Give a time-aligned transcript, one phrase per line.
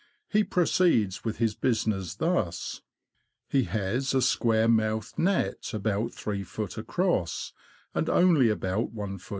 [0.27, 2.81] He proceeds with his business thus:
[3.47, 6.75] He has a square mouthed net, about 3ft.
[6.79, 7.53] across,
[7.93, 9.29] and only about I ft.